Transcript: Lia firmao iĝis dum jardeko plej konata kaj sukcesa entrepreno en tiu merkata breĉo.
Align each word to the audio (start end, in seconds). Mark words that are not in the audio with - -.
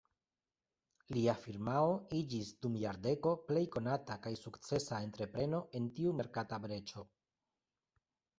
Lia 1.17 1.33
firmao 1.41 1.91
iĝis 2.19 2.49
dum 2.67 2.77
jardeko 2.85 3.33
plej 3.51 3.63
konata 3.77 4.17
kaj 4.25 4.33
sukcesa 4.41 5.03
entrepreno 5.09 5.61
en 5.81 5.93
tiu 6.01 6.17
merkata 6.23 6.61
breĉo. 6.67 7.07